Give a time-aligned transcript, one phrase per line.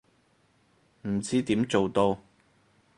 [1.03, 2.21] 唔知點做到